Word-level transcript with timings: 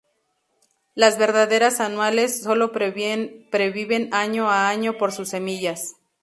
Las 0.95 1.19
"verdaderas 1.19 1.79
anuales" 1.79 2.41
sólo 2.41 2.71
perviven 2.71 4.09
año 4.11 4.49
a 4.49 4.67
año 4.67 4.97
por 4.97 5.11
sus 5.11 5.29
semillas. 5.29 5.93